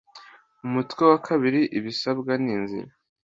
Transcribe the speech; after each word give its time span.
umutwe 0.65 1.01
wa 1.11 1.19
kabiri 1.27 1.61
ibisabwa 1.77 2.31
n 2.43 2.45
inzira 2.55 2.91